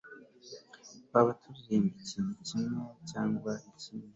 [1.05, 4.07] Twaba turirimba ikintu kimwe cyangwa ikindi